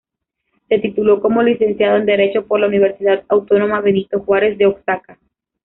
Se 0.67 0.79
tituló 0.79 1.21
como 1.21 1.43
Licenciado 1.43 1.95
en 1.97 2.07
Derecho 2.07 2.47
por 2.47 2.59
la 2.59 2.65
Universidad 2.65 3.23
Autónoma 3.29 3.81
Benito 3.81 4.19
Juárez 4.19 4.57
de 4.57 4.65
Oaxaca. 4.65 5.19